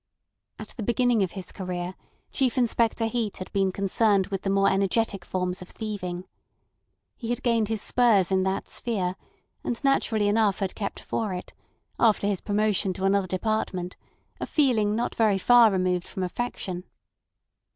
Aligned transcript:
At 0.57 0.69
the 0.69 0.81
beginning 0.81 1.21
of 1.21 1.33
his 1.33 1.51
career 1.51 1.93
Chief 2.31 2.57
Inspector 2.57 3.05
Heat 3.05 3.37
had 3.37 3.51
been 3.51 3.71
concerned 3.71 4.25
with 4.29 4.41
the 4.41 4.49
more 4.49 4.67
energetic 4.67 5.23
forms 5.23 5.61
of 5.61 5.69
thieving. 5.69 6.25
He 7.15 7.29
had 7.29 7.43
gained 7.43 7.67
his 7.67 7.83
spurs 7.83 8.31
in 8.31 8.41
that 8.41 8.67
sphere, 8.67 9.15
and 9.63 9.79
naturally 9.83 10.27
enough 10.27 10.57
had 10.57 10.73
kept 10.73 11.01
for 11.01 11.35
it, 11.35 11.53
after 11.99 12.25
his 12.25 12.41
promotion 12.41 12.93
to 12.93 13.03
another 13.05 13.27
department, 13.27 13.95
a 14.39 14.47
feeling 14.47 14.95
not 14.95 15.13
very 15.13 15.37
far 15.37 15.69
removed 15.69 16.07
from 16.07 16.23
affection. 16.23 16.83